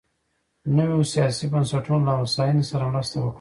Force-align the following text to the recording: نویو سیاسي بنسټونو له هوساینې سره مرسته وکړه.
نویو 0.75 1.01
سیاسي 1.13 1.45
بنسټونو 1.53 1.99
له 2.07 2.13
هوساینې 2.19 2.63
سره 2.71 2.85
مرسته 2.93 3.17
وکړه. 3.19 3.29